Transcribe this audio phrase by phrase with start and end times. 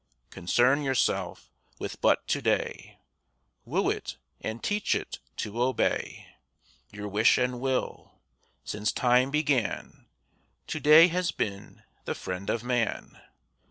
[0.31, 2.97] Concern yourself with but to day;
[3.65, 6.25] Woo it and teach it to obey
[6.91, 8.13] Your wish and will.
[8.63, 10.07] Since time began
[10.65, 13.21] To day has been the friend of man.